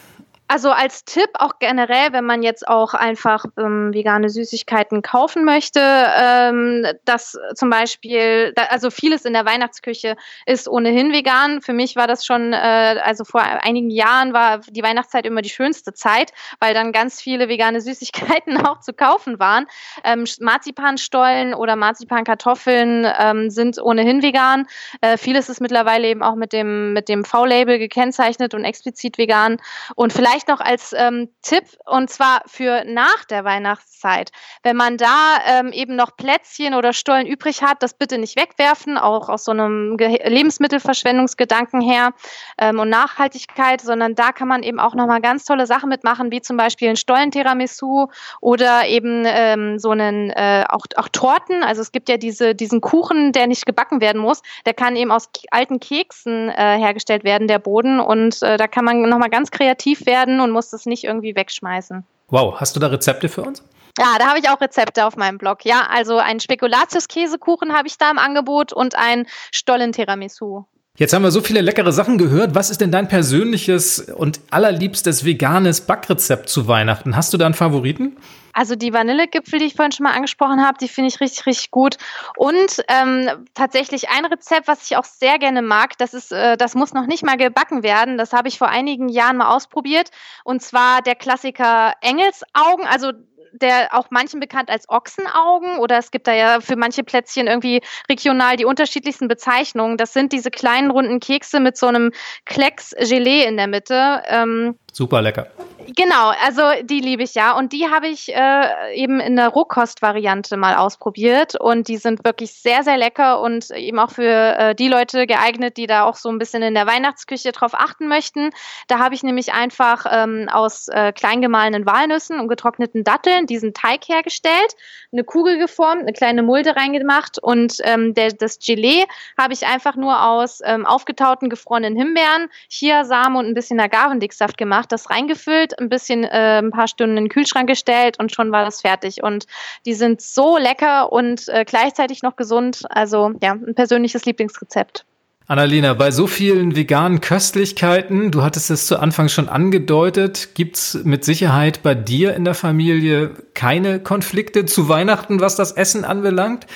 [0.53, 5.81] Also als Tipp auch generell, wenn man jetzt auch einfach ähm, vegane Süßigkeiten kaufen möchte,
[5.81, 11.63] ähm, dass zum Beispiel, da, also vieles in der Weihnachtsküche ist ohnehin vegan.
[11.63, 12.57] Für mich war das schon, äh,
[13.03, 17.49] also vor einigen Jahren war die Weihnachtszeit immer die schönste Zeit, weil dann ganz viele
[17.49, 19.67] vegane Süßigkeiten auch zu kaufen waren.
[20.05, 24.67] Ähm, Marzipanstollen oder Marzipankartoffeln ähm, sind ohnehin vegan.
[25.01, 29.57] Äh, vieles ist mittlerweile eben auch mit dem, mit dem V-Label gekennzeichnet und explizit vegan.
[29.97, 34.31] Und vielleicht vielleicht noch als ähm, Tipp und zwar für nach der Weihnachtszeit.
[34.63, 38.99] Wenn man da ähm, eben noch Plätzchen oder Stollen übrig hat, das bitte nicht wegwerfen,
[38.99, 42.13] auch aus so einem Ge Lebensmittelverschwendungsgedanken her
[42.59, 46.41] ähm, und Nachhaltigkeit, sondern da kann man eben auch nochmal ganz tolle Sachen mitmachen, wie
[46.41, 48.09] zum Beispiel ein Stollen-Tiramisu
[48.41, 51.63] oder eben ähm, so einen äh, auch, auch Torten.
[51.63, 54.43] Also es gibt ja diese, diesen Kuchen, der nicht gebacken werden muss.
[54.67, 58.01] Der kann eben aus alten Keksen äh, hergestellt werden, der Boden.
[58.01, 61.35] Und äh, da kann man nochmal ganz kreativ werden werden und muss das nicht irgendwie
[61.35, 62.05] wegschmeißen.
[62.29, 63.63] Wow, hast du da Rezepte für uns?
[63.99, 65.65] Ja, da habe ich auch Rezepte auf meinem Blog.
[65.65, 70.65] Ja, also einen Spekulatius-Käsekuchen habe ich da im Angebot und ein Stollen-Tiramisu.
[70.99, 72.55] Jetzt haben wir so viele leckere Sachen gehört.
[72.55, 77.17] Was ist denn dein persönliches und allerliebstes veganes Backrezept zu Weihnachten?
[77.17, 78.19] Hast du da einen Favoriten?
[78.53, 81.71] Also die Vanillegipfel, die ich vorhin schon mal angesprochen habe, die finde ich richtig, richtig
[81.71, 81.97] gut.
[82.37, 86.75] Und ähm, tatsächlich ein Rezept, was ich auch sehr gerne mag, das ist, äh, das
[86.75, 88.19] muss noch nicht mal gebacken werden.
[88.19, 90.11] Das habe ich vor einigen Jahren mal ausprobiert.
[90.45, 92.87] Und zwar der Klassiker Engelsaugen.
[92.87, 93.13] Also
[93.53, 97.81] der auch manchen bekannt als Ochsenaugen oder es gibt da ja für manche Plätzchen irgendwie
[98.09, 99.97] regional die unterschiedlichsten Bezeichnungen.
[99.97, 102.13] Das sind diese kleinen runden Kekse mit so einem
[102.45, 104.23] Klecks Gelee in der Mitte.
[104.27, 105.49] Ähm, Super lecker.
[105.97, 107.57] Genau, also die liebe ich ja.
[107.57, 111.59] Und die habe ich äh, eben in der Rohkostvariante mal ausprobiert.
[111.59, 115.77] Und die sind wirklich sehr, sehr lecker und eben auch für äh, die Leute geeignet,
[115.77, 118.51] die da auch so ein bisschen in der Weihnachtsküche drauf achten möchten.
[118.89, 123.75] Da habe ich nämlich einfach ähm, aus äh, klein gemahlenen Walnüssen und getrockneten Datteln diesen
[123.75, 124.77] Teig hergestellt,
[125.13, 129.05] eine Kugel geformt, eine kleine Mulde reingemacht und ähm, der, das Gelee
[129.39, 134.82] habe ich einfach nur aus ähm, aufgetauten, gefrorenen Himbeeren, Chiasamen und ein bisschen Agavendicksaft gemacht,
[134.87, 138.65] das reingefüllt ein bisschen äh, ein paar Stunden in den Kühlschrank gestellt und schon war
[138.65, 139.23] das fertig.
[139.23, 139.47] Und
[139.87, 142.85] die sind so lecker und äh, gleichzeitig noch gesund.
[142.91, 145.05] Also ja, ein persönliches Lieblingsrezept.
[145.47, 151.01] Annalena, bei so vielen veganen Köstlichkeiten, du hattest es zu Anfang schon angedeutet, gibt es
[151.05, 156.67] mit Sicherheit bei dir in der Familie keine Konflikte zu Weihnachten, was das Essen anbelangt?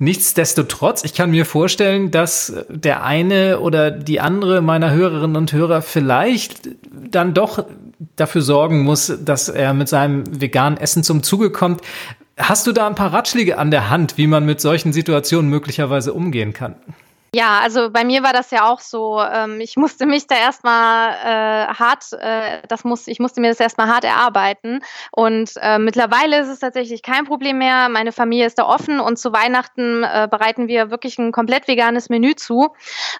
[0.00, 5.82] Nichtsdestotrotz, ich kann mir vorstellen, dass der eine oder die andere meiner Hörerinnen und Hörer
[5.82, 6.68] vielleicht
[7.10, 7.64] dann doch
[8.14, 11.80] dafür sorgen muss, dass er mit seinem veganen Essen zum Zuge kommt.
[12.36, 16.12] Hast du da ein paar Ratschläge an der Hand, wie man mit solchen Situationen möglicherweise
[16.12, 16.76] umgehen kann?
[17.34, 19.20] Ja, also bei mir war das ja auch so.
[19.20, 23.60] Ähm, ich musste mich da erstmal äh, hart, äh, das muss, ich musste mir das
[23.60, 24.80] erstmal hart erarbeiten.
[25.12, 27.90] Und äh, mittlerweile ist es tatsächlich kein Problem mehr.
[27.90, 32.08] Meine Familie ist da offen und zu Weihnachten äh, bereiten wir wirklich ein komplett veganes
[32.08, 32.70] Menü zu.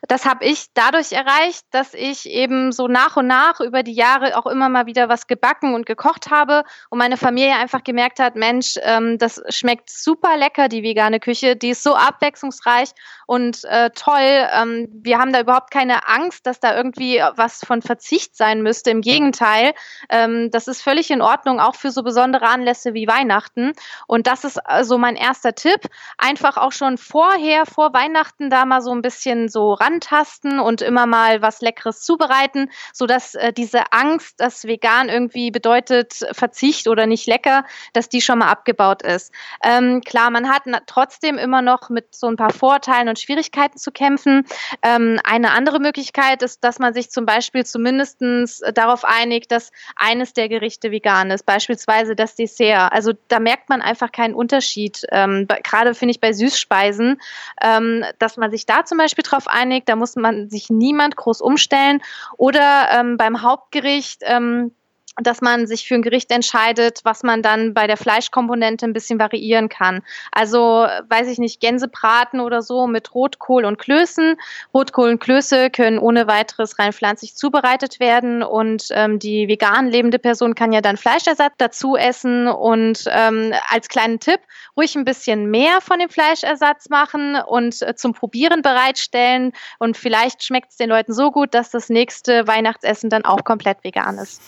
[0.09, 4.39] Das habe ich dadurch erreicht, dass ich eben so nach und nach über die Jahre
[4.39, 8.37] auch immer mal wieder was gebacken und gekocht habe und meine Familie einfach gemerkt hat,
[8.37, 12.91] Mensch, ähm, das schmeckt super lecker, die vegane Küche, die ist so abwechslungsreich
[13.27, 14.49] und äh, toll.
[14.53, 18.91] Ähm, wir haben da überhaupt keine Angst, dass da irgendwie was von Verzicht sein müsste.
[18.91, 19.75] Im Gegenteil,
[20.09, 23.73] ähm, das ist völlig in Ordnung, auch für so besondere Anlässe wie Weihnachten.
[24.07, 25.81] Und das ist also mein erster Tipp.
[26.17, 31.07] Einfach auch schon vorher, vor Weihnachten, da mal so ein bisschen so rantasten und immer
[31.07, 37.27] mal was Leckeres zubereiten, sodass äh, diese Angst, dass vegan irgendwie bedeutet Verzicht oder nicht
[37.27, 39.33] lecker, dass die schon mal abgebaut ist.
[39.63, 43.88] Ähm, klar, man hat trotzdem immer noch mit so ein paar Vorteilen und Schwierigkeiten zu
[43.91, 44.45] kämpfen.
[44.83, 48.21] Ähm, eine andere Möglichkeit ist, dass man sich zum Beispiel zumindest
[48.75, 52.93] darauf einigt, dass eines der Gerichte vegan ist, beispielsweise das Dessert.
[52.93, 55.05] Also da merkt man einfach keinen Unterschied.
[55.11, 57.21] Ähm, Gerade finde ich bei Süßspeisen,
[57.63, 61.41] ähm, dass man sich da zum Beispiel darauf einigt, da muss man sich niemand groß
[61.41, 62.01] umstellen.
[62.37, 64.73] Oder ähm, beim Hauptgericht, ähm,
[65.21, 69.19] dass man sich für ein Gericht entscheidet, was man dann bei der Fleischkomponente ein bisschen
[69.19, 70.03] variieren kann.
[70.33, 74.37] Also, weiß ich nicht, Gänsebraten oder so mit Rotkohl und Klößen.
[74.73, 80.19] Rotkohl und Klöße können ohne weiteres rein pflanzlich zubereitet werden und ähm, die vegan lebende
[80.19, 84.41] Person kann ja dann Fleischersatz dazu essen und ähm, als kleinen Tipp
[84.77, 90.45] ruhig ein bisschen mehr von dem Fleischersatz machen und äh, zum Probieren bereitstellen und vielleicht
[90.45, 94.41] schmeckt es den Leuten so gut, dass das nächste Weihnachtsessen dann auch komplett vegan ist.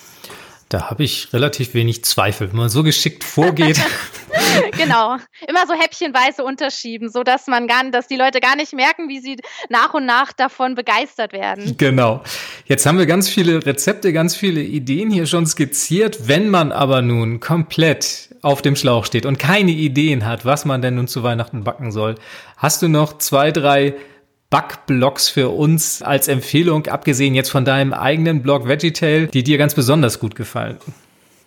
[0.70, 2.50] Da habe ich relativ wenig Zweifel.
[2.50, 3.80] Wenn man so geschickt vorgeht,
[4.78, 5.16] genau.
[5.48, 9.37] Immer so häppchenweise unterschieben, sodass man gar, dass die Leute gar nicht merken, wie sie
[9.68, 11.76] nach und nach davon begeistert werden.
[11.76, 12.22] Genau.
[12.66, 16.28] Jetzt haben wir ganz viele Rezepte, ganz viele Ideen hier schon skizziert.
[16.28, 20.83] Wenn man aber nun komplett auf dem Schlauch steht und keine Ideen hat, was man
[20.83, 22.14] denn nun zu Weihnachten backen soll,
[22.56, 23.94] hast du noch zwei, drei
[24.51, 29.75] Backblogs für uns als Empfehlung, abgesehen jetzt von deinem eigenen Blog VeggieTale, die dir ganz
[29.75, 30.79] besonders gut gefallen?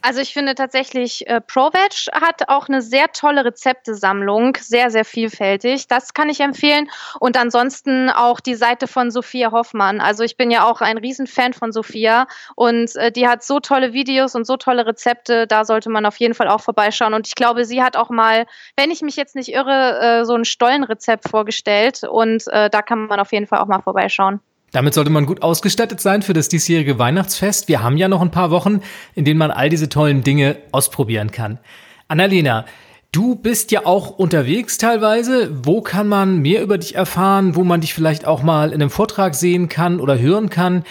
[0.05, 5.87] Also ich finde tatsächlich, äh, ProVeg hat auch eine sehr tolle Rezeptesammlung, sehr, sehr vielfältig.
[5.87, 6.89] Das kann ich empfehlen.
[7.21, 10.01] Und ansonsten auch die Seite von Sophia Hoffmann.
[10.01, 13.93] Also ich bin ja auch ein Riesenfan von Sophia und äh, die hat so tolle
[13.93, 15.47] Videos und so tolle Rezepte.
[15.47, 17.13] Da sollte man auf jeden Fall auch vorbeischauen.
[17.13, 20.35] Und ich glaube, sie hat auch mal, wenn ich mich jetzt nicht irre, äh, so
[20.35, 22.03] ein Stollenrezept vorgestellt.
[22.03, 24.41] Und äh, da kann man auf jeden Fall auch mal vorbeischauen.
[24.73, 27.67] Damit sollte man gut ausgestattet sein für das diesjährige Weihnachtsfest.
[27.67, 28.81] Wir haben ja noch ein paar Wochen,
[29.13, 31.59] in denen man all diese tollen Dinge ausprobieren kann.
[32.07, 32.65] Annalena,
[33.11, 35.51] du bist ja auch unterwegs teilweise.
[35.63, 38.89] Wo kann man mehr über dich erfahren, wo man dich vielleicht auch mal in einem
[38.89, 40.83] Vortrag sehen kann oder hören kann?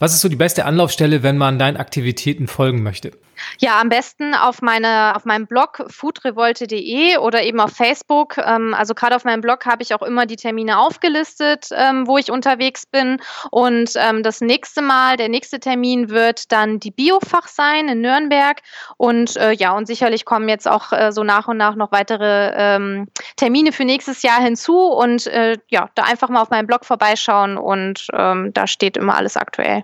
[0.00, 3.12] Was ist so die beste Anlaufstelle, wenn man deinen Aktivitäten folgen möchte?
[3.58, 8.38] Ja, am besten auf, meine, auf meinem Blog foodrevolte.de oder eben auf Facebook.
[8.38, 12.18] Ähm, also gerade auf meinem Blog habe ich auch immer die Termine aufgelistet, ähm, wo
[12.18, 13.20] ich unterwegs bin.
[13.50, 18.60] Und ähm, das nächste Mal, der nächste Termin wird dann die Biofach sein in Nürnberg.
[18.96, 22.78] Und äh, ja, und sicherlich kommen jetzt auch äh, so nach und nach noch weitere
[23.36, 24.78] Termine für nächstes Jahr hinzu.
[24.78, 29.36] Und äh, ja, da einfach mal auf meinem Blog vorbeischauen und da steht immer alles
[29.36, 29.82] aktuell.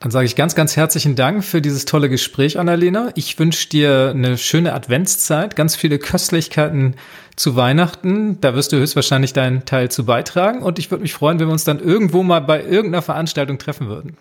[0.00, 3.10] Dann sage ich ganz, ganz herzlichen Dank für dieses tolle Gespräch, Annalena.
[3.16, 6.94] Ich wünsche dir eine schöne Adventszeit, ganz viele Köstlichkeiten
[7.34, 8.40] zu Weihnachten.
[8.40, 10.62] Da wirst du höchstwahrscheinlich deinen Teil zu beitragen.
[10.62, 13.88] Und ich würde mich freuen, wenn wir uns dann irgendwo mal bei irgendeiner Veranstaltung treffen
[13.88, 14.16] würden.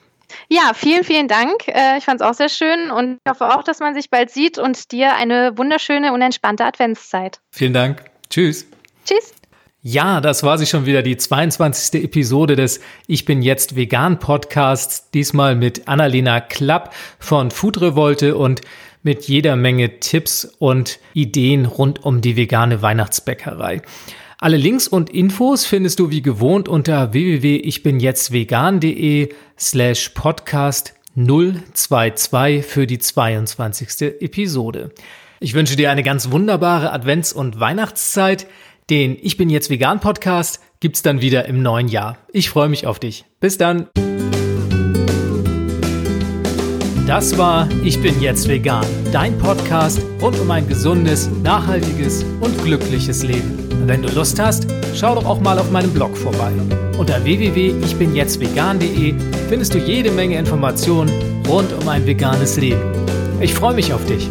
[0.50, 1.68] Ja, vielen, vielen Dank.
[1.68, 4.32] Äh, ich fand es auch sehr schön und ich hoffe auch, dass man sich bald
[4.32, 7.40] sieht und dir eine wunderschöne und entspannte Adventszeit.
[7.52, 8.04] Vielen Dank.
[8.30, 8.66] Tschüss.
[9.06, 9.37] Tschüss.
[9.90, 12.04] Ja, das war sie schon wieder, die 22.
[12.04, 15.12] Episode des Ich bin jetzt vegan Podcasts.
[15.12, 18.60] Diesmal mit Annalena Klapp von Food Revolte und
[19.02, 23.82] mit jeder Menge Tipps und Ideen rund um die vegane Weihnachtsbäckerei.
[24.40, 33.00] Alle Links und Infos findest du wie gewohnt unter www.ichbinjetztvegan.de slash podcast 022 für die
[33.00, 34.02] 22.
[34.20, 34.92] Episode.
[35.40, 38.48] Ich wünsche dir eine ganz wunderbare Advents- und Weihnachtszeit.
[38.90, 42.18] Den Ich bin jetzt vegan Podcast gibt's dann wieder im neuen Jahr.
[42.32, 43.26] Ich freue mich auf dich.
[43.42, 43.88] Bis dann.
[47.06, 53.24] Das war Ich bin jetzt vegan, dein Podcast rund um ein gesundes, nachhaltiges und glückliches
[53.24, 53.58] Leben.
[53.88, 56.54] Wenn du Lust hast, schau doch auch mal auf meinem Blog vorbei.
[56.98, 59.16] Unter www.ichbinjetztvegan.de
[59.50, 61.12] findest du jede Menge Informationen
[61.46, 62.82] rund um ein veganes Leben.
[63.42, 64.30] Ich freue mich auf dich.